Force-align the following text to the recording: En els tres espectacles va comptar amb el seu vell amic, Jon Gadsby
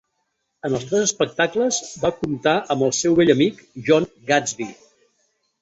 En 0.69 0.77
els 0.77 0.85
tres 0.91 1.03
espectacles 1.07 1.77
va 2.05 2.11
comptar 2.21 2.55
amb 2.77 2.87
el 2.89 2.97
seu 3.03 3.21
vell 3.21 3.33
amic, 3.37 3.63
Jon 3.91 4.11
Gadsby 4.33 4.73